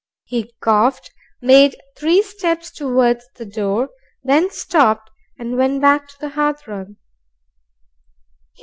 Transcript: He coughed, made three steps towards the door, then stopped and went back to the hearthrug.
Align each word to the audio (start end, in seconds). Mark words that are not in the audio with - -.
He 0.23 0.51
coughed, 0.63 1.11
made 1.43 1.75
three 1.95 2.23
steps 2.23 2.71
towards 2.71 3.23
the 3.35 3.45
door, 3.45 3.91
then 4.23 4.49
stopped 4.49 5.11
and 5.37 5.57
went 5.57 5.79
back 5.79 6.07
to 6.07 6.15
the 6.19 6.29
hearthrug. 6.29 6.95